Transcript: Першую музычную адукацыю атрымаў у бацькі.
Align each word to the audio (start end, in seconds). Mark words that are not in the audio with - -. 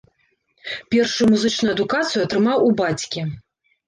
Першую 0.95 1.27
музычную 1.33 1.71
адукацыю 1.77 2.21
атрымаў 2.27 2.57
у 2.71 2.73
бацькі. 2.81 3.27